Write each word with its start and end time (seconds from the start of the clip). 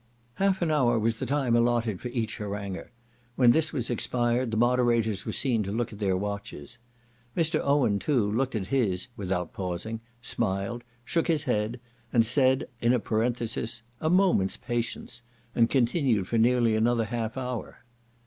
Half 0.37 0.63
an 0.63 0.71
hour 0.71 0.97
was 0.97 1.19
the 1.19 1.27
time 1.27 1.55
allotted 1.55 2.01
for 2.01 2.07
each 2.07 2.37
haranguer; 2.37 2.91
when 3.35 3.51
this 3.51 3.71
was 3.71 3.91
expired, 3.91 4.49
the 4.49 4.57
moderators 4.57 5.27
were 5.27 5.31
seen 5.31 5.61
to 5.61 5.71
look 5.71 5.93
at 5.93 5.99
their 5.99 6.17
watches. 6.17 6.79
Mr. 7.37 7.59
Owen, 7.63 7.99
too, 7.99 8.31
looked 8.31 8.55
at 8.55 8.69
his 8.73 9.09
(without 9.15 9.53
pausing) 9.53 10.01
smiled, 10.19 10.83
shook 11.05 11.27
his 11.27 11.43
head, 11.43 11.79
and 12.11 12.25
said 12.25 12.67
in 12.79 12.93
a 12.93 12.99
parenthesis 12.99 13.83
"a 13.99 14.09
moment's 14.09 14.57
patience," 14.57 15.21
and 15.53 15.69
continued 15.69 16.27
for 16.27 16.39
nearly 16.39 16.75
another 16.75 17.05
half 17.05 17.37
hour. 17.37 17.83